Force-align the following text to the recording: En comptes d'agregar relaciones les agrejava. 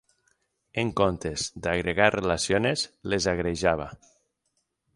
En 0.83 0.91
comptes 1.01 1.43
d'agregar 1.67 2.09
relaciones 2.17 2.87
les 3.15 3.31
agrejava. 3.35 3.89